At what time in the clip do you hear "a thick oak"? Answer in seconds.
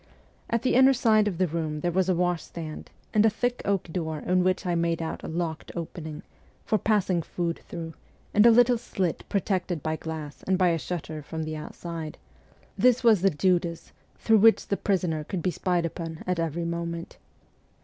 3.23-3.83